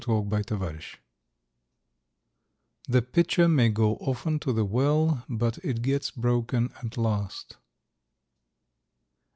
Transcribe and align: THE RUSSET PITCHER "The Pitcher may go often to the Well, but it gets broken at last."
THE 0.03 0.13
RUSSET 0.15 0.47
PITCHER 0.57 0.97
"The 2.87 3.01
Pitcher 3.03 3.47
may 3.47 3.69
go 3.69 3.97
often 3.97 4.39
to 4.39 4.51
the 4.51 4.65
Well, 4.65 5.23
but 5.29 5.59
it 5.63 5.83
gets 5.83 6.09
broken 6.09 6.71
at 6.83 6.97
last." 6.97 7.57